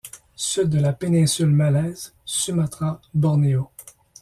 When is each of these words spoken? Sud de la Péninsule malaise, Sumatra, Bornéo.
Sud 0.35 0.71
de 0.71 0.79
la 0.79 0.93
Péninsule 0.93 1.51
malaise, 1.51 2.15
Sumatra, 2.25 2.99
Bornéo. 3.13 3.69